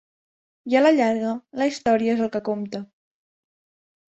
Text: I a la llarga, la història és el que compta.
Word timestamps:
I 0.73 0.77
a 0.77 0.81
la 0.81 0.91
llarga, 0.95 1.35
la 1.63 1.67
història 1.73 2.15
és 2.17 2.25
el 2.29 2.33
que 2.37 2.43
compta. 2.51 2.85